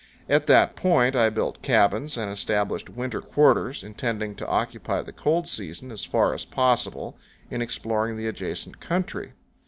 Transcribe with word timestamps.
At 0.27 0.47
that 0.47 0.75
point 0.75 1.15
I 1.15 1.29
built 1.29 1.61
cabins 1.61 2.17
and 2.17 2.31
established 2.31 2.89
winter 2.89 3.21
quarters, 3.21 3.83
intending 3.83 4.33
to 4.37 4.47
occupy 4.47 5.03
the 5.03 5.11
cold 5.11 5.47
season, 5.47 5.91
as 5.91 6.05
far 6.05 6.33
as 6.33 6.43
possible, 6.43 7.19
in 7.51 7.61
exploring 7.61 8.17
the 8.17 8.25
adjacent 8.25 8.79
country. 8.79 9.33